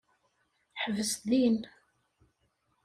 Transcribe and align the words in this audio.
Ḥbes 0.81 1.11
din. 1.29 1.59